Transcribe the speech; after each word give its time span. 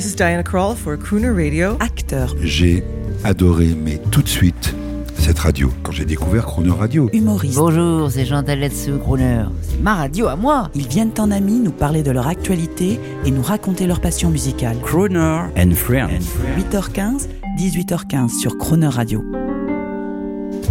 This 0.00 0.12
is 0.12 0.16
Diana 0.16 0.42
Krall 0.42 0.74
for 0.74 0.96
Crooner 0.96 1.30
Radio. 1.30 1.76
Acteur, 1.78 2.34
J'ai 2.40 2.82
adoré, 3.22 3.74
mais 3.76 4.00
tout 4.10 4.22
de 4.22 4.28
suite, 4.28 4.74
cette 5.18 5.38
radio. 5.38 5.70
Quand 5.82 5.92
j'ai 5.92 6.06
découvert 6.06 6.46
Chrono 6.46 6.74
Radio, 6.74 7.10
humoriste. 7.12 7.58
Bonjour, 7.58 8.10
c'est 8.10 8.24
Jean 8.24 8.42
Taletsu, 8.42 8.92
Crooner. 8.96 9.44
C'est 9.60 9.78
ma 9.82 9.96
radio 9.96 10.28
à 10.28 10.36
moi. 10.36 10.70
Ils 10.74 10.88
viennent 10.88 11.12
en 11.18 11.30
amis 11.30 11.60
nous 11.60 11.70
parler 11.70 12.02
de 12.02 12.10
leur 12.12 12.28
actualité 12.28 12.98
et 13.26 13.30
nous 13.30 13.42
raconter 13.42 13.86
leur 13.86 14.00
passion 14.00 14.30
musicale. 14.30 14.78
Crooner 14.82 15.42
and 15.58 15.72
Friends. 15.74 16.24
8h15, 16.56 17.28
18h15 17.58 18.40
sur 18.40 18.56
Croner 18.56 18.88
Radio. 18.88 19.22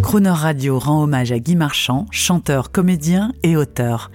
Croner 0.01 0.29
Radio 0.29 0.79
rend 0.79 1.03
hommage 1.03 1.31
à 1.31 1.37
Guy 1.37 1.55
Marchand, 1.55 2.07
chanteur, 2.09 2.71
comédien 2.71 3.31
et 3.43 3.55
auteur. 3.55 4.09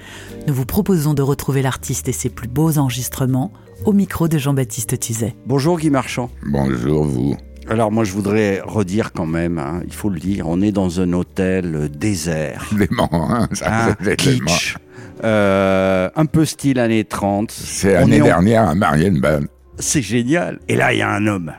Nous 0.48 0.54
vous 0.54 0.66
proposons 0.66 1.14
de 1.14 1.22
retrouver 1.22 1.62
l'artiste 1.62 2.08
et 2.08 2.12
ses 2.12 2.30
plus 2.30 2.48
beaux 2.48 2.78
enregistrements 2.78 3.52
au 3.84 3.92
micro 3.92 4.28
de 4.28 4.38
Jean-Baptiste 4.38 4.98
Tuzet. 4.98 5.34
Bonjour 5.46 5.78
Guy 5.78 5.90
Marchand. 5.90 6.30
Bonjour 6.46 7.04
vous. 7.04 7.36
Alors 7.68 7.90
moi 7.90 8.04
je 8.04 8.12
voudrais 8.12 8.60
redire 8.64 9.12
quand 9.12 9.26
même, 9.26 9.58
hein, 9.58 9.80
il 9.86 9.92
faut 9.94 10.10
le 10.10 10.20
dire, 10.20 10.46
on 10.48 10.60
est 10.60 10.72
dans 10.72 11.00
un 11.00 11.12
hôtel 11.14 11.74
euh, 11.74 11.88
désert. 11.88 12.66
Clément, 12.76 13.08
hein, 13.12 13.48
ça 13.52 13.86
Hein, 13.88 14.14
kitsch, 14.16 14.76
euh, 15.24 16.10
un 16.14 16.26
peu 16.26 16.44
style 16.44 16.78
années 16.78 17.04
30. 17.04 17.50
C'est 17.50 17.94
l'année 17.94 18.16
est 18.18 18.22
en- 18.22 18.24
dernière 18.26 18.68
à 18.68 18.74
Marienbad. 18.74 19.46
C'est 19.78 20.02
génial. 20.02 20.60
Et 20.68 20.76
là 20.76 20.92
il 20.92 20.98
y 20.98 21.02
a 21.02 21.08
un 21.10 21.26
homme, 21.26 21.52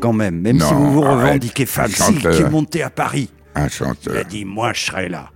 quand 0.00 0.14
même, 0.14 0.40
même 0.40 0.56
Non, 0.56 0.66
si 0.66 0.72
vous 0.74 0.92
vous 0.92 1.00
revendiquez 1.02 1.66
femme, 1.66 1.86
Un 1.86 1.88
si, 1.88 2.14
chanteur. 2.14 2.34
qui 2.34 2.42
est 2.42 2.50
monté 2.50 2.82
à 2.82 2.88
Paris. 2.90 3.30
Un 3.54 3.62
Il 3.62 3.64
a 3.64 3.68
chanteur. 3.68 4.24
dit 4.24 4.44
moi 4.46 4.72
je 4.74 4.80
serai 4.86 5.08
là. 5.10 5.28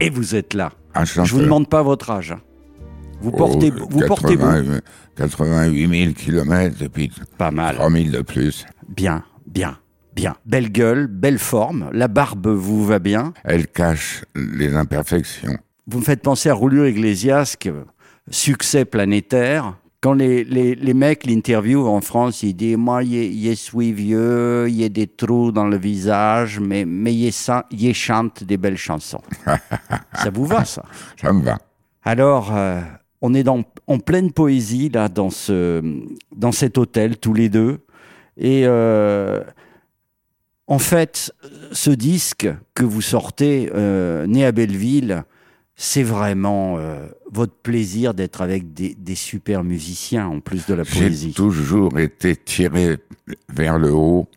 Et 0.00 0.10
vous 0.10 0.34
êtes 0.34 0.52
là. 0.52 0.72
Un 0.94 1.06
chanteur. 1.06 1.24
Je 1.24 1.34
vous 1.36 1.40
demande 1.40 1.68
pas 1.70 1.82
votre 1.82 2.10
âge. 2.10 2.32
hein. 2.32 2.40
Vous 3.24 3.30
Oh, 3.32 3.36
portez, 3.38 3.70
vous 3.70 4.06
portez 4.06 4.36
beau. 4.36 4.44
80 4.44 4.80
88 5.16 6.02
000 6.04 6.12
kilomètres 6.12 6.82
et 6.82 6.90
puis 6.90 7.10
Pas 7.38 7.50
mal. 7.50 7.76
3 7.76 7.90
000 7.90 8.10
de 8.10 8.20
plus. 8.20 8.66
Bien, 8.86 9.24
bien, 9.46 9.78
bien. 10.14 10.36
Belle 10.44 10.70
gueule, 10.70 11.06
belle 11.06 11.38
forme. 11.38 11.88
La 11.92 12.08
barbe 12.08 12.48
vous 12.48 12.84
va 12.84 12.98
bien. 12.98 13.32
Elle 13.44 13.66
cache 13.66 14.24
les 14.34 14.76
imperfections. 14.76 15.56
Vous 15.86 16.00
me 16.00 16.04
faites 16.04 16.20
penser 16.20 16.50
à 16.50 16.54
Roulure 16.54 16.86
Iglesias, 16.86 17.56
que, 17.58 17.70
succès 18.30 18.84
planétaire. 18.84 19.78
Quand 20.02 20.12
les, 20.12 20.44
les, 20.44 20.74
les 20.74 20.92
mecs 20.92 21.24
l'interviewent 21.24 21.86
en 21.88 22.02
France, 22.02 22.42
ils 22.42 22.52
disent 22.52 22.76
Moi, 22.76 23.02
je 23.04 23.54
suis 23.54 23.92
vieux, 23.94 24.66
il 24.68 24.74
y 24.74 24.84
a 24.84 24.90
des 24.90 25.06
trous 25.06 25.50
dans 25.50 25.66
le 25.66 25.78
visage, 25.78 26.60
mais, 26.60 26.84
mais 26.84 27.14
il 27.14 27.94
chante 27.94 28.44
des 28.44 28.58
belles 28.58 28.76
chansons. 28.76 29.22
ça 29.46 30.28
vous 30.30 30.44
va, 30.44 30.66
ça? 30.66 30.84
Ça 31.18 31.32
me 31.32 31.42
va. 31.42 31.56
Alors, 32.02 32.54
euh, 32.54 32.82
on 33.26 33.32
est 33.32 33.42
dans, 33.42 33.62
en 33.86 33.98
pleine 33.98 34.32
poésie, 34.32 34.90
là, 34.90 35.08
dans, 35.08 35.30
ce, 35.30 35.82
dans 36.36 36.52
cet 36.52 36.76
hôtel, 36.76 37.16
tous 37.16 37.32
les 37.32 37.48
deux. 37.48 37.78
Et 38.36 38.64
euh, 38.66 39.42
en 40.66 40.78
fait, 40.78 41.32
ce 41.72 41.88
disque 41.88 42.46
que 42.74 42.84
vous 42.84 43.00
sortez, 43.00 43.70
euh, 43.74 44.26
né 44.26 44.44
à 44.44 44.52
Belleville, 44.52 45.24
c'est 45.74 46.02
vraiment 46.02 46.76
euh, 46.76 47.06
votre 47.32 47.54
plaisir 47.54 48.12
d'être 48.12 48.42
avec 48.42 48.74
des, 48.74 48.94
des 48.94 49.14
super 49.14 49.64
musiciens, 49.64 50.26
en 50.26 50.40
plus 50.40 50.66
de 50.66 50.74
la 50.74 50.82
J'ai 50.84 51.00
poésie. 51.00 51.32
toujours 51.32 51.98
été 51.98 52.36
tiré 52.36 52.98
vers 53.48 53.78
le 53.78 53.90
haut 53.90 54.28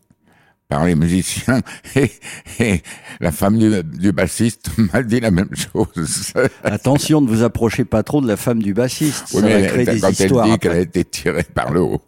par 0.69 0.85
les 0.85 0.95
musiciens 0.95 1.61
et, 1.95 2.11
et 2.59 2.81
la 3.19 3.31
femme 3.31 3.57
du, 3.57 3.71
du 3.83 4.11
bassiste 4.11 4.69
m'a 4.93 5.01
dit 5.03 5.19
la 5.19 5.31
même 5.31 5.49
chose. 5.55 6.33
Attention, 6.63 7.21
ne 7.21 7.27
vous 7.27 7.43
approchez 7.43 7.85
pas 7.85 8.03
trop 8.03 8.21
de 8.21 8.27
la 8.27 8.37
femme 8.37 8.61
du 8.61 8.73
bassiste, 8.73 9.25
Oui, 9.33 9.41
ça 9.41 9.47
va 9.47 9.59
mais 9.59 9.67
créer 9.67 9.85
des 9.85 9.99
quand 9.99 10.09
histoires. 10.09 10.45
elle 10.45 10.51
dit 10.53 10.59
qu'elle 10.59 10.71
a 10.73 10.79
été 10.79 11.05
tirée 11.05 11.45
par 11.53 11.71
le 11.71 11.81
haut, 11.81 12.01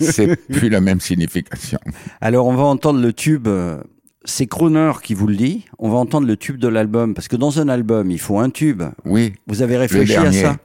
c'est 0.00 0.36
plus 0.48 0.68
la 0.68 0.80
même 0.80 1.00
signification. 1.00 1.78
Alors, 2.20 2.46
on 2.46 2.54
va 2.54 2.64
entendre 2.64 3.00
le 3.00 3.12
tube. 3.12 3.46
euh, 3.48 3.78
C'est 4.24 4.46
Croner 4.46 4.92
qui 5.02 5.14
vous 5.14 5.26
le 5.26 5.36
dit. 5.36 5.64
On 5.78 5.90
va 5.90 5.98
entendre 5.98 6.26
le 6.26 6.36
tube 6.36 6.58
de 6.58 6.68
l'album. 6.68 7.14
Parce 7.14 7.28
que 7.28 7.36
dans 7.36 7.60
un 7.60 7.68
album, 7.68 8.10
il 8.10 8.18
faut 8.20 8.38
un 8.38 8.50
tube. 8.50 8.82
Oui, 9.04 9.34
Vous 9.46 9.62
avez 9.62 9.76
réfléchi 9.76 10.16
à 10.16 10.32
ça? 10.32 10.56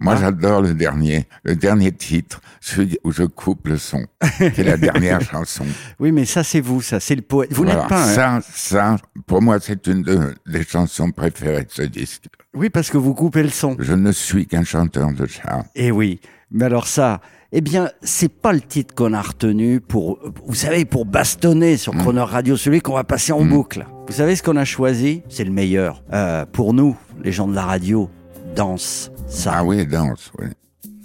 Moi, 0.00 0.14
Hein? 0.14 0.18
j'adore 0.20 0.62
le 0.62 0.74
dernier, 0.74 1.26
le 1.44 1.54
dernier 1.54 1.92
titre, 1.92 2.40
celui 2.60 2.98
où 3.04 3.12
je 3.12 3.22
coupe 3.24 3.68
le 3.68 3.76
son, 3.78 4.04
qui 4.38 4.44
est 4.60 4.64
la 4.64 4.76
dernière 4.78 5.20
chanson. 5.30 5.64
Oui, 5.98 6.10
mais 6.10 6.24
ça, 6.24 6.42
c'est 6.42 6.60
vous, 6.62 6.80
ça. 6.80 6.98
C'est 7.00 7.14
le 7.14 7.22
poète. 7.22 7.52
Vous 7.52 7.64
Voilà. 7.64 7.80
n'êtes 7.80 7.88
pas. 7.88 8.02
hein 8.02 8.14
Ça, 8.14 8.40
ça, 8.54 8.96
pour 9.26 9.42
moi, 9.42 9.58
c'est 9.60 9.86
une 9.86 10.02
de- 10.02 10.34
des 10.46 10.64
chansons 10.64 11.10
préférées 11.10 11.64
de 11.64 11.70
ce 11.70 11.82
disque. 11.82 12.24
Oui, 12.54 12.70
parce 12.70 12.90
que 12.90 12.96
vous 12.98 13.14
coupez 13.14 13.42
le 13.42 13.50
son. 13.50 13.76
Je 13.78 13.92
ne 13.92 14.10
suis 14.10 14.46
qu'un 14.46 14.64
chanteur 14.64 15.12
de 15.12 15.26
char. 15.26 15.64
Eh 15.76 15.90
oui. 15.90 16.18
Mais 16.50 16.64
alors, 16.64 16.86
ça. 16.88 17.20
Eh 17.52 17.60
bien, 17.60 17.90
c'est 18.02 18.32
pas 18.32 18.52
le 18.52 18.60
titre 18.60 18.94
qu'on 18.94 19.12
a 19.12 19.20
retenu 19.20 19.80
pour, 19.80 20.18
vous 20.46 20.54
savez, 20.54 20.84
pour 20.84 21.04
bastonner 21.04 21.76
sur 21.76 21.94
Mm. 21.94 21.98
Croner 21.98 22.20
Radio, 22.22 22.56
celui 22.56 22.80
qu'on 22.80 22.94
va 22.94 23.02
passer 23.04 23.32
en 23.32 23.44
boucle. 23.44 23.86
Vous 24.06 24.12
savez 24.14 24.34
ce 24.36 24.42
qu'on 24.42 24.56
a 24.56 24.64
choisi? 24.64 25.22
C'est 25.28 25.44
le 25.44 25.50
meilleur. 25.50 26.02
Euh, 26.12 26.46
pour 26.46 26.72
nous, 26.74 26.96
les 27.22 27.32
gens 27.32 27.48
de 27.48 27.54
la 27.54 27.64
radio, 27.64 28.08
danse 28.54 29.10
ça. 29.28 29.52
Ah 29.56 29.64
oui, 29.64 29.86
danse, 29.86 30.30
oui. 30.38 30.46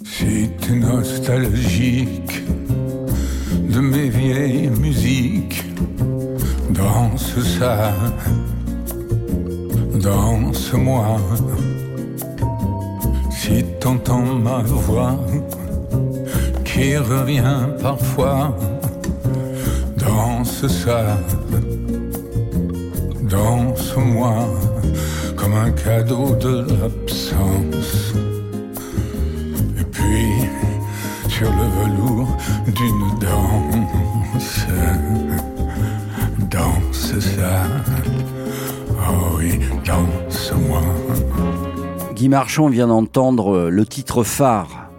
Si 0.04 0.50
t'es 0.60 0.74
nostalgique 0.74 2.42
de 3.68 3.80
mes 3.80 4.08
vieilles 4.08 4.70
musiques, 4.70 5.64
danse 6.70 7.34
ça, 7.58 7.92
danse-moi. 9.94 11.18
Si 13.30 13.64
t'entends 13.80 14.34
ma 14.46 14.62
voix 14.62 15.16
qui 16.64 16.96
revient 16.96 17.68
parfois, 17.80 18.56
danse 19.96 20.66
ça, 20.66 21.18
danse-moi 23.22 24.34
comme 25.36 25.54
un 25.54 25.70
cadeau 25.70 26.34
de 26.36 26.66
Et 29.78 29.84
puis, 29.90 30.48
sur 31.28 31.50
le 31.50 31.66
velours 31.82 32.36
d'une 32.66 33.18
danse, 33.20 34.66
danse 36.50 37.18
ça. 37.18 37.62
Oh 38.90 39.36
oui, 39.38 39.58
danse-moi. 39.84 40.82
Guy 42.14 42.28
Marchand 42.28 42.68
vient 42.68 42.86
d'entendre 42.86 43.54
euh, 43.54 43.70
le 43.70 43.84
titre 43.86 44.22
phare 44.22 44.90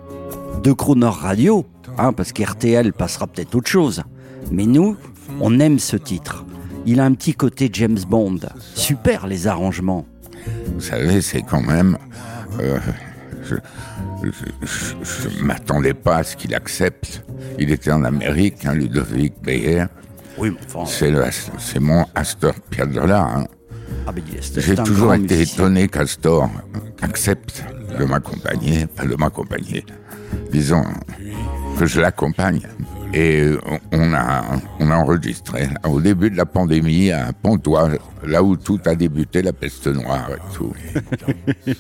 de 0.64 0.72
Croner 0.72 1.08
Radio, 1.08 1.66
hein, 1.98 2.14
parce 2.14 2.32
qu'RTL 2.34 2.94
passera 2.94 3.28
peut-être 3.28 3.56
autre 3.56 3.70
chose. 3.70 4.04
Mais 4.52 4.66
nous, 4.66 4.96
on 5.40 5.60
aime 5.60 5.80
ce 5.80 5.98
titre. 5.98 6.46
Il 6.86 7.00
a 7.00 7.06
un 7.06 7.14
petit 7.14 7.34
côté 7.34 7.70
James 7.74 8.00
Bond. 8.08 8.40
Super 8.76 9.28
les 9.28 9.48
arrangements. 9.48 10.06
Vous 10.74 10.82
savez, 10.82 11.22
c'est 11.22 11.42
quand 11.42 11.62
même. 11.62 11.98
euh, 12.60 12.80
je 13.44 13.56
je 14.24 15.44
m'attendais 15.44 15.94
pas 15.94 16.18
à 16.18 16.24
ce 16.24 16.36
qu'il 16.36 16.54
accepte. 16.56 17.24
Il 17.60 17.72
était 17.72 17.92
en 17.92 18.04
Amérique, 18.04 18.66
hein, 18.66 18.74
Ludovic 18.74 19.34
Beyer. 19.42 19.86
Oui, 20.38 20.56
enfin, 20.66 20.86
C'est 20.86 21.12
le- 21.12 21.26
c'est 21.58 21.80
mon 21.80 22.06
Astor 22.16 22.54
Piazzolla. 22.70 23.22
hein. 23.24 23.46
ah, 24.08 24.12
J'ai 24.58 24.76
toujours 24.76 25.14
été 25.14 25.36
musicien. 25.38 25.64
étonné 25.64 25.88
qu'Astor 25.88 26.50
accepte 27.02 27.64
de 27.98 28.06
m'accompagner, 28.06 28.86
enfin 28.94 29.08
de 29.08 29.16
m'accompagner. 29.16 29.86
Disons 30.52 30.84
que 31.80 31.86
je 31.86 32.02
l'accompagne. 32.02 32.62
Et 33.14 33.52
on- 33.92 34.14
a, 34.14 34.44
on 34.80 34.92
a 34.92 34.96
enregistré 34.96 35.68
là, 35.68 35.90
au 35.90 36.02
début 36.02 36.30
de 36.30 36.36
la 36.38 36.46
pandémie 36.46 37.12
à 37.12 37.32
Pontoise, 37.34 37.98
là 38.26 38.44
où 38.44 38.56
tout 38.58 38.80
a 38.86 38.96
débuté, 38.96 39.42
la 39.42 39.54
peste 39.54 39.88
noire 39.88 40.30
et 40.32 40.56
tout. 40.56 40.74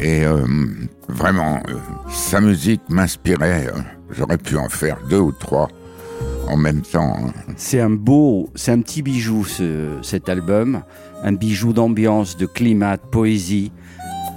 Et 0.00 0.24
euh, 0.24 0.44
vraiment, 1.08 1.60
euh, 1.68 1.74
sa 2.10 2.40
musique 2.40 2.82
m'inspirait. 2.88 3.66
euh, 3.68 3.78
J'aurais 4.10 4.38
pu 4.38 4.56
en 4.56 4.68
faire 4.68 4.98
deux 5.08 5.18
ou 5.20 5.32
trois 5.32 5.68
en 6.48 6.56
même 6.56 6.82
temps. 6.82 7.16
hein. 7.18 7.32
C'est 7.56 7.80
un 7.80 7.90
beau, 7.90 8.50
c'est 8.54 8.72
un 8.72 8.80
petit 8.80 9.02
bijou 9.02 9.44
ce- 9.44 9.98
cet 10.02 10.28
album, 10.28 10.82
un 11.22 11.32
bijou 11.32 11.72
d'ambiance, 11.72 12.36
de 12.36 12.46
climat, 12.46 12.96
de 12.96 13.02
poésie. 13.10 13.72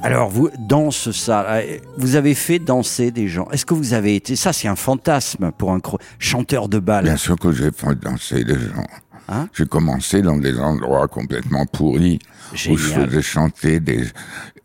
Alors 0.04 0.30
vous 0.30 0.50
danse 0.60 1.12
ça, 1.12 1.46
euh, 1.50 1.78
vous 1.98 2.16
avez 2.16 2.36
fait 2.36 2.60
danser 2.60 3.12
des 3.12 3.28
gens. 3.28 3.50
Est-ce 3.52 3.66
que 3.66 3.74
vous 3.74 3.94
avez 3.94 4.16
été 4.16 4.36
ça 4.36 4.54
c'est 4.54 4.68
un 4.68 4.76
fantasme 4.76 5.52
pour 5.52 5.72
un 5.72 5.80
chanteur 6.20 6.70
de 6.70 6.80
bal. 6.80 7.06
Bien 7.06 7.18
sûr 7.18 7.36
que 7.36 7.52
j'ai 7.52 7.72
fait 7.72 7.96
danser 7.96 8.44
des 8.44 8.60
gens. 8.60 8.88
Hein? 9.28 9.50
J'ai 9.54 9.66
commencé 9.66 10.22
dans 10.22 10.38
des 10.38 10.58
endroits 10.60 11.08
complètement 11.08 11.66
pourris 11.66 12.20
où 12.70 12.78
je 12.78 12.88
faisais 12.88 13.22
chanter 13.22 13.80
des, 13.80 14.06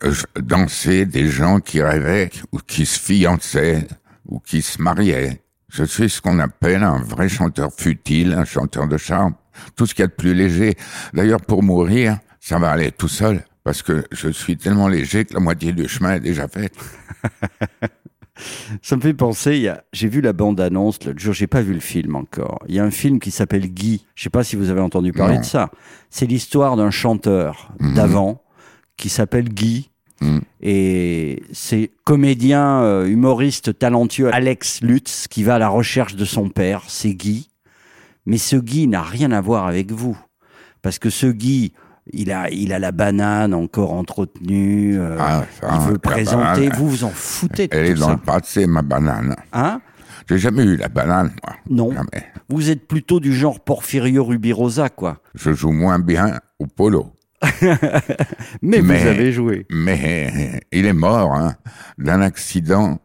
euh, 0.04 0.12
danser 0.40 1.06
des 1.06 1.26
gens 1.26 1.58
qui 1.58 1.82
rêvaient 1.82 2.30
ou 2.52 2.58
qui 2.58 2.86
se 2.86 3.00
fiançaient 3.00 3.88
ou 4.28 4.38
qui 4.38 4.62
se 4.62 4.80
mariaient. 4.80 5.42
Je 5.68 5.84
suis 5.84 6.10
ce 6.10 6.20
qu'on 6.20 6.38
appelle 6.38 6.84
un 6.84 6.98
vrai 6.98 7.28
chanteur 7.28 7.72
futile, 7.76 8.34
un 8.34 8.44
chanteur 8.44 8.86
de 8.86 8.98
charme, 8.98 9.34
tout 9.74 9.86
ce 9.86 9.94
qu'il 9.94 10.02
y 10.02 10.04
a 10.04 10.08
de 10.08 10.12
plus 10.12 10.34
léger. 10.34 10.76
D'ailleurs, 11.14 11.40
pour 11.40 11.62
mourir, 11.62 12.18
ça 12.38 12.58
va 12.58 12.70
aller 12.70 12.92
tout 12.92 13.08
seul 13.08 13.42
parce 13.64 13.82
que 13.82 14.04
je 14.10 14.28
suis 14.28 14.56
tellement 14.56 14.88
léger 14.88 15.24
que 15.24 15.34
la 15.34 15.40
moitié 15.40 15.72
du 15.72 15.88
chemin 15.88 16.14
est 16.14 16.20
déjà 16.20 16.48
fait. 16.48 16.72
Ça 18.82 18.96
me 18.96 19.00
fait 19.02 19.14
penser, 19.14 19.70
j'ai 19.92 20.08
vu 20.08 20.20
la 20.20 20.32
bande-annonce 20.32 21.04
l'autre 21.04 21.18
jour, 21.20 21.34
j'ai 21.34 21.46
pas 21.46 21.60
vu 21.60 21.74
le 21.74 21.80
film 21.80 22.16
encore. 22.16 22.60
Il 22.66 22.74
y 22.74 22.78
a 22.80 22.84
un 22.84 22.90
film 22.90 23.20
qui 23.20 23.30
s'appelle 23.30 23.66
Guy. 23.68 24.06
Je 24.14 24.24
sais 24.24 24.30
pas 24.30 24.42
si 24.42 24.56
vous 24.56 24.70
avez 24.70 24.80
entendu 24.80 25.12
parler 25.12 25.34
Non. 25.34 25.40
de 25.40 25.44
ça. 25.44 25.70
C'est 26.10 26.26
l'histoire 26.26 26.76
d'un 26.76 26.90
chanteur 26.90 27.72
Mhm. 27.78 27.94
d'avant 27.94 28.42
qui 28.96 29.10
s'appelle 29.10 29.48
Guy. 29.50 29.90
Mhm. 30.22 30.40
Et 30.62 31.42
c'est 31.52 31.90
comédien, 32.04 32.80
euh, 32.82 33.06
humoriste 33.06 33.78
talentueux 33.78 34.34
Alex 34.34 34.80
Lutz 34.80 35.28
qui 35.28 35.42
va 35.44 35.56
à 35.56 35.58
la 35.58 35.68
recherche 35.68 36.16
de 36.16 36.24
son 36.24 36.48
père, 36.48 36.84
c'est 36.88 37.14
Guy. 37.14 37.48
Mais 38.24 38.38
ce 38.38 38.56
Guy 38.56 38.88
n'a 38.88 39.02
rien 39.02 39.30
à 39.30 39.40
voir 39.40 39.66
avec 39.66 39.92
vous. 39.92 40.18
Parce 40.80 40.98
que 40.98 41.10
ce 41.10 41.26
Guy, 41.26 41.74
il 42.12 42.32
a, 42.32 42.50
il 42.50 42.72
a 42.72 42.78
la 42.78 42.92
banane 42.92 43.54
encore 43.54 43.92
entretenue. 43.92 44.98
euh, 44.98 45.16
Ah, 45.20 45.44
ça, 45.60 45.68
il 45.86 45.90
veut 45.92 45.98
présenter. 45.98 46.66
banane, 46.68 46.78
Vous 46.78 46.88
vous 46.88 47.04
en 47.04 47.10
foutez 47.10 47.68
de 47.68 47.76
Elle 47.76 47.86
est 47.86 47.94
dans 47.94 48.06
ça. 48.06 48.12
le 48.12 48.18
passé, 48.18 48.66
ma 48.66 48.82
banane. 48.82 49.36
Hein? 49.52 49.80
J'ai 50.28 50.38
jamais 50.38 50.62
eu 50.64 50.76
la 50.76 50.88
banane, 50.88 51.32
moi. 51.44 51.56
Non. 51.68 51.92
Jamais. 51.92 52.26
Vous 52.48 52.70
êtes 52.70 52.86
plutôt 52.86 53.20
du 53.20 53.32
genre 53.32 53.60
Porfirio 53.60 54.24
Rubirosa, 54.24 54.88
quoi. 54.88 55.20
Je 55.34 55.52
joue 55.52 55.72
moins 55.72 55.98
bien 55.98 56.38
au 56.58 56.66
polo. 56.66 57.12
Mais, 57.60 57.78
Mais- 58.62 58.80
vous 58.82 59.06
avez 59.08 59.32
joué. 59.32 59.66
Mais 59.70 60.60
il 60.72 60.86
est 60.86 60.92
mort 60.92 61.34
hein, 61.34 61.54
d'un 61.98 62.20
accident 62.20 62.98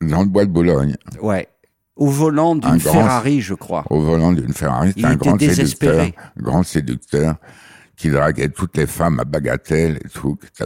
dans 0.00 0.20
le 0.20 0.26
bois 0.28 0.44
de 0.44 0.50
Boulogne, 0.50 0.96
Ouais. 1.20 1.48
Au 1.96 2.08
volant 2.08 2.52
Un 2.52 2.56
d'une 2.72 2.80
Ferrari, 2.80 3.40
je 3.40 3.54
crois. 3.54 3.84
au 3.88 4.00
volant 4.02 4.30
d'une 4.32 4.52
Ferrari. 4.52 4.92
C'est 4.94 5.04
un 5.06 5.14
grand 5.16 5.36
désespéré. 5.36 5.96
séducteur, 5.98 6.32
grand 6.36 6.62
séducteur, 6.62 7.36
qui 7.96 8.10
draguait 8.10 8.48
toutes 8.48 8.76
les 8.76 8.86
femmes 8.86 9.20
à 9.20 9.24
bagatelle 9.24 9.98
et 10.04 10.08
tout. 10.08 10.36
qui 10.36 10.62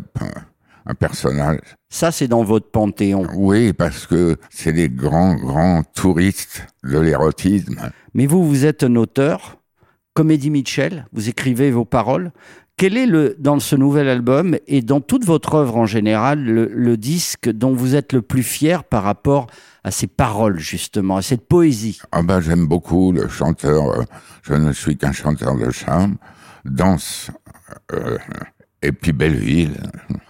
un, 0.87 0.95
personnage. 0.95 1.61
Ça, 1.89 2.11
c'est 2.11 2.27
dans 2.27 2.43
votre 2.43 2.71
panthéon. 2.71 3.27
Oui, 3.35 3.73
parce 3.73 4.07
que 4.07 4.37
c'est 4.51 4.73
des 4.73 4.89
grands, 4.89 5.37
grands 5.37 5.83
touristes 5.95 6.67
de 6.83 6.99
l'érotisme. 6.99 7.91
Mais 8.15 8.27
vous, 8.27 8.45
vous 8.45 8.65
êtes 8.65 8.83
un 8.83 8.97
auteur, 8.97 9.59
Comédie 10.15 10.51
Mitchell, 10.51 11.07
vous 11.13 11.29
écrivez 11.29 11.71
vos 11.71 11.85
paroles. 11.85 12.33
Quel 12.77 12.97
est, 12.97 13.07
le, 13.07 13.37
dans 13.39 13.61
ce 13.61 13.77
nouvel 13.77 14.09
album 14.09 14.57
et 14.67 14.81
dans 14.81 15.01
toute 15.01 15.25
votre 15.27 15.55
œuvre 15.55 15.77
en 15.77 15.87
général, 15.87 16.43
le, 16.43 16.67
le 16.67 16.97
disque 16.97 17.51
dont 17.51 17.75
vous 17.75 17.95
êtes 17.95 18.15
le 18.15 18.23
plus 18.23 18.43
fier 18.43 18.85
par 18.85 19.03
rapport 19.03 19.49
à 19.85 19.91
ces 19.91 20.07
paroles, 20.07 20.59
justement, 20.59 21.19
à 21.19 21.23
cette 21.23 21.47
poésie? 21.47 22.01
Ah 22.11 22.23
ben, 22.23 22.41
j'aime 22.41 22.67
beaucoup 22.67 23.13
le 23.13 23.29
chanteur, 23.29 24.01
euh, 24.01 24.05
je 24.43 24.55
ne 24.55 24.73
suis 24.73 24.97
qu'un 24.97 25.13
chanteur 25.13 25.57
de 25.57 25.71
charme, 25.71 26.17
danse, 26.65 27.31
euh, 27.93 28.19
et 28.83 28.93
puis 28.93 29.13
Belleville. 29.13 29.77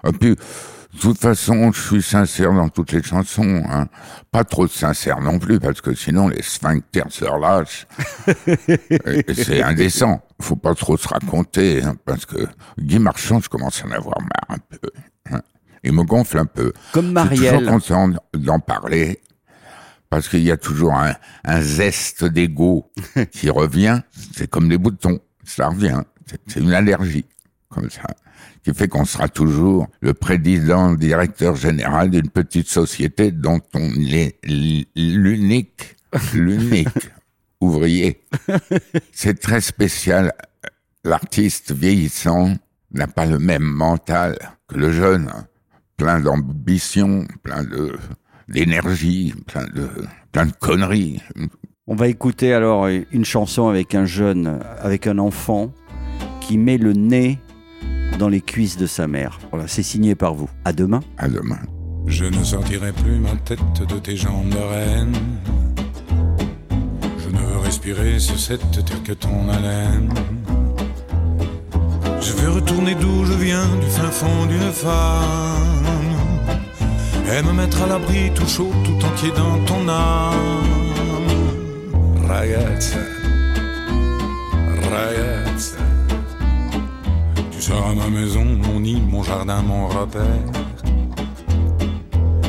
Et 0.04 0.12
puis, 0.12 0.30
de 0.30 0.98
toute 0.98 1.18
façon, 1.18 1.70
je 1.72 1.80
suis 1.80 2.02
sincère 2.02 2.52
dans 2.52 2.68
toutes 2.68 2.92
les 2.92 3.02
chansons. 3.02 3.62
Hein. 3.68 3.86
Pas 4.32 4.42
trop 4.44 4.66
sincère 4.66 5.20
non 5.20 5.38
plus, 5.38 5.60
parce 5.60 5.80
que 5.80 5.94
sinon 5.94 6.28
les 6.28 6.42
sphincters 6.42 7.10
se 7.10 7.24
relâchent. 7.24 7.86
c'est 9.34 9.62
indécent. 9.62 10.20
Faut 10.40 10.56
pas 10.56 10.74
trop 10.74 10.96
se 10.96 11.06
raconter, 11.08 11.82
hein, 11.82 11.94
parce 12.04 12.26
que 12.26 12.46
Guy 12.78 12.98
Marchand, 12.98 13.40
je 13.40 13.48
commence 13.48 13.82
à 13.84 13.86
en 13.88 13.92
avoir 13.92 14.20
marre 14.20 14.56
un 14.58 14.58
peu. 14.58 14.90
hein. 15.30 15.40
Il 15.84 15.92
me 15.92 16.02
gonfle 16.02 16.38
un 16.38 16.44
peu. 16.46 16.72
Comme 16.92 17.16
Je 17.16 17.20
suis 17.20 17.36
toujours 17.36 17.52
Marielle. 17.62 17.66
content 17.66 18.10
d'en 18.34 18.58
parler 18.58 19.20
parce 20.10 20.28
qu'il 20.28 20.42
y 20.42 20.50
a 20.50 20.56
toujours 20.56 20.94
un, 20.94 21.14
un 21.44 21.60
zeste 21.62 22.24
d'ego 22.24 22.90
qui 23.30 23.48
revient. 23.48 24.00
C'est 24.36 24.50
comme 24.50 24.68
les 24.68 24.76
boutons, 24.76 25.20
ça 25.44 25.68
revient. 25.68 26.02
C'est- 26.26 26.60
une 26.60 26.72
allergie, 26.72 27.24
comme 27.68 27.90
ça, 27.90 28.02
qui 28.62 28.72
fait 28.74 28.88
qu'on 28.88 29.04
sera 29.04 29.28
toujours 29.28 29.88
le 30.00 30.14
président, 30.14 30.90
le 30.92 30.96
directeur 30.96 31.56
général 31.56 32.10
d'une 32.10 32.28
petite 32.28 32.68
société 32.68 33.30
dont 33.32 33.60
on 33.74 33.90
est 34.00 34.38
l'unique, 34.96 35.96
l'unique 36.34 36.88
ouvrier. 37.60 38.20
C'est 39.12 39.38
très 39.40 39.60
spécial. 39.60 40.32
L'artiste 41.04 41.72
vieillissant 41.72 42.54
n'a 42.92 43.06
pas 43.06 43.26
le 43.26 43.38
même 43.38 43.62
mental 43.62 44.38
que 44.68 44.76
le 44.76 44.92
jeune 44.92 45.30
plein 45.96 46.20
d'ambition, 46.20 47.26
plein 47.42 47.62
de 47.64 47.96
d'énergie, 48.48 49.32
plein 49.46 49.64
de 49.66 49.88
plein 50.32 50.46
de 50.46 50.52
conneries. 50.52 51.22
On 51.86 51.94
va 51.94 52.08
écouter 52.08 52.52
alors 52.52 52.88
une 52.88 53.24
chanson 53.24 53.68
avec 53.68 53.94
un 53.94 54.06
jeune, 54.06 54.60
avec 54.80 55.06
un 55.06 55.18
enfant 55.18 55.72
qui 56.50 56.58
met 56.58 56.78
le 56.78 56.94
nez 56.94 57.38
dans 58.18 58.28
les 58.28 58.40
cuisses 58.40 58.76
de 58.76 58.86
sa 58.86 59.06
mère. 59.06 59.38
Voilà, 59.52 59.68
c'est 59.68 59.84
signé 59.84 60.16
par 60.16 60.34
vous. 60.34 60.50
À 60.64 60.72
demain. 60.72 60.98
À 61.16 61.28
demain. 61.28 61.60
Je 62.06 62.24
ne 62.24 62.42
sortirai 62.42 62.90
plus 62.92 63.20
ma 63.20 63.36
tête 63.36 63.60
de 63.88 63.98
tes 64.00 64.16
jambes 64.16 64.48
de 64.48 64.58
reine. 64.58 65.16
Je 67.18 67.28
ne 67.28 67.38
veux 67.38 67.58
respirer 67.58 68.18
sur 68.18 68.36
cette 68.36 68.68
terre 68.72 69.00
que 69.04 69.12
ton 69.12 69.48
haleine. 69.48 70.12
Je 72.20 72.32
veux 72.32 72.50
retourner 72.50 72.96
d'où 72.96 73.24
je 73.26 73.34
viens, 73.34 73.68
du 73.76 73.86
fin 73.86 74.10
fond 74.10 74.46
d'une 74.46 74.72
femme. 74.72 75.84
Et 77.32 77.42
me 77.42 77.52
mettre 77.52 77.80
à 77.82 77.86
l'abri 77.86 78.32
tout 78.34 78.48
chaud, 78.48 78.72
tout 78.84 79.06
entier 79.06 79.30
dans 79.36 79.56
ton 79.66 79.88
âme. 79.88 80.34
Ragazza, 82.26 82.98
ragazza. 84.90 85.19
Tu 87.70 87.76
seras 87.76 87.94
ma 87.94 88.08
maison, 88.08 88.44
mon 88.44 88.80
nid, 88.80 89.00
mon 89.00 89.22
jardin, 89.22 89.62
mon 89.62 89.86
repère. 89.86 90.24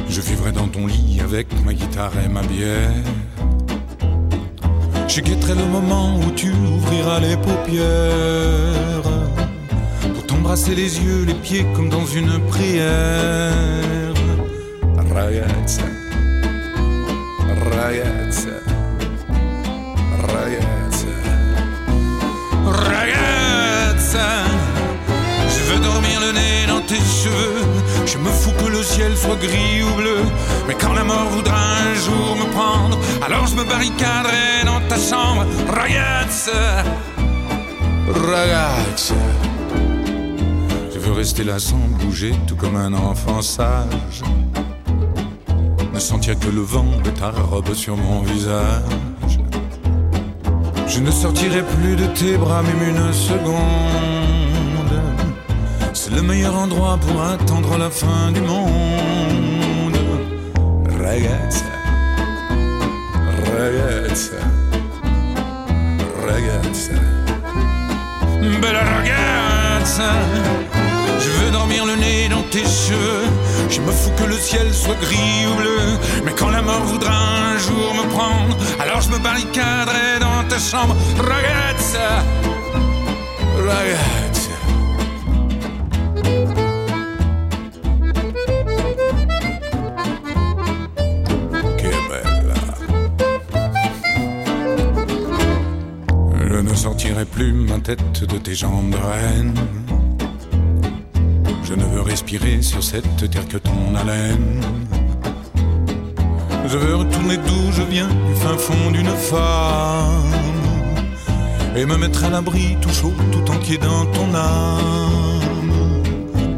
Je 0.10 0.20
vivrai 0.20 0.52
dans 0.52 0.68
ton 0.68 0.88
lit 0.88 1.20
avec 1.24 1.48
ma 1.64 1.74
guitare 1.76 2.14
et 2.26 2.28
ma 2.28 2.42
bière. 2.42 2.90
Je 5.08 5.22
guetterai 5.22 5.54
le 5.54 5.66
moment 5.66 6.18
où 6.18 6.32
tu 6.32 6.52
ouvriras 6.52 7.20
les 7.20 7.38
paupières 7.38 9.12
pour 10.12 10.26
t'embrasser 10.26 10.74
les 10.74 11.00
yeux, 11.00 11.26
les 11.26 11.36
pieds 11.36 11.68
comme 11.76 11.90
dans 11.90 12.08
une 12.08 12.40
prière. 12.48 13.54
Ragazza, 15.14 15.84
ragazza, 17.70 18.51
tes 26.92 27.06
cheveux. 27.22 27.64
Je 28.06 28.18
me 28.18 28.30
fous 28.30 28.52
que 28.60 28.70
le 28.70 28.84
ciel 28.84 29.16
soit 29.16 29.38
gris 29.38 29.82
ou 29.84 29.96
bleu. 29.96 30.22
Mais 30.68 30.76
quand 30.76 30.94
la 30.94 31.04
mort 31.04 31.30
voudra 31.36 31.60
un 31.88 31.94
jour 32.06 32.36
me 32.42 32.48
prendre, 32.58 32.98
alors 33.26 33.48
je 33.48 33.56
me 33.56 33.64
barricaderai 33.64 34.66
dans 34.66 34.82
ta 34.90 34.98
chambre. 35.10 35.46
Ragazza, 35.70 36.84
ragazza. 38.30 39.24
Je 40.94 41.00
veux 41.00 41.14
rester 41.14 41.44
là 41.44 41.60
sans 41.60 41.86
bouger, 42.02 42.34
tout 42.48 42.58
comme 42.58 42.76
un 42.76 42.94
enfant 42.94 43.42
sage. 43.42 44.24
Ne 45.94 46.00
sentir 46.00 46.38
que 46.40 46.50
le 46.50 46.62
vent 46.62 46.94
de 47.04 47.12
ta 47.12 47.32
robe 47.32 47.74
sur 47.74 47.96
mon 47.96 48.22
visage. 48.22 49.34
Je 50.88 51.00
ne 51.00 51.12
sortirai 51.12 51.64
plus 51.64 51.96
de 51.96 52.06
tes 52.08 52.38
bras 52.38 52.62
même 52.64 52.84
une 52.90 53.14
seconde. 53.14 54.21
Le 56.14 56.22
meilleur 56.22 56.56
endroit 56.56 56.98
pour 56.98 57.22
attendre 57.24 57.78
la 57.78 57.90
fin 57.90 58.32
du 58.34 58.42
monde. 58.42 59.98
Ragazza, 61.02 61.72
ragazza, 63.58 64.42
ragazza, 66.28 67.00
bella 68.62 68.84
ragazza. 68.94 70.12
Je 71.20 71.30
veux 71.30 71.52
dormir 71.52 71.86
le 71.86 71.96
nez 71.96 72.28
dans 72.30 72.44
tes 72.52 72.66
cheveux. 72.66 73.28
Je 73.70 73.80
me 73.80 73.92
fous 73.92 74.12
que 74.18 74.26
le 74.26 74.38
ciel 74.38 74.74
soit 74.74 75.00
gris 75.02 75.46
ou 75.50 75.56
bleu. 75.56 75.98
Mais 76.26 76.34
quand 76.34 76.50
la 76.50 76.62
mort 76.62 76.84
voudra 76.84 77.14
un 77.54 77.58
jour 77.58 77.94
me 77.96 78.10
prendre, 78.10 78.58
alors 78.80 79.02
je 79.02 79.10
me 79.10 79.20
barricaderai 79.20 80.20
dans 80.20 80.44
ta 80.50 80.60
chambre. 80.60 80.96
Ragazza, 81.18 82.10
ragazza. 83.58 84.31
Ne 97.22 97.26
sortirai 97.26 97.26
plus 97.26 97.54
ma 97.54 97.80
tête 97.80 98.24
de 98.24 98.38
tes 98.38 98.56
jambes 98.56 98.92
de 98.92 98.98
reine. 98.98 99.54
Je 101.64 101.74
ne 101.74 101.84
veux 101.84 102.02
respirer 102.02 102.62
sur 102.62 102.84
cette 102.84 103.30
terre 103.30 103.48
que 103.48 103.58
ton 103.58 103.96
haleine. 103.96 104.62
Je 106.68 106.78
veux 106.78 106.96
retourner 106.96 107.38
d'où 107.38 107.72
je 107.72 107.84
viens, 107.84 108.08
du 108.08 108.36
fin 108.36 108.58
fond 108.58 108.92
d'une 108.92 109.08
femme. 109.08 110.32
Et 111.76 111.86
me 111.86 111.98
mettre 111.98 112.24
à 112.26 112.30
l'abri, 112.30 112.78
tout 112.82 112.90
chaud, 112.90 113.14
tout 113.32 113.52
entier 113.52 113.78
dans 113.78 114.06
ton 114.08 114.34
âme. 114.36 115.42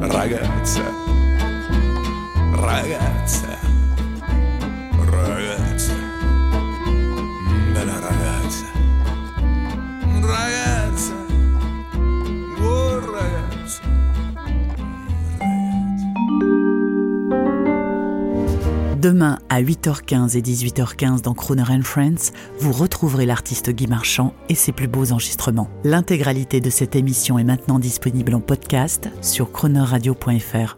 Ragazza, 0.01 0.81
ragazza, 2.53 3.62
Demain 19.03 19.37
à 19.49 19.61
8h15 19.61 20.37
et 20.37 20.41
18h15 20.41 21.23
dans 21.23 21.33
Croner 21.33 21.65
and 21.67 21.81
Friends, 21.81 22.31
vous 22.59 22.71
retrouverez 22.71 23.25
l'artiste 23.25 23.69
Guy 23.69 23.85
Marchand 23.85 24.33
et 24.47 24.55
ses 24.55 24.71
plus 24.71 24.87
beaux 24.87 25.11
enregistrements. 25.11 25.67
L'intégralité 25.83 26.61
de 26.61 26.69
cette 26.69 26.95
émission 26.95 27.37
est 27.37 27.43
maintenant 27.43 27.79
disponible 27.79 28.33
en 28.33 28.39
podcast 28.39 29.09
sur 29.21 29.51
cronerradio.fr. 29.51 30.77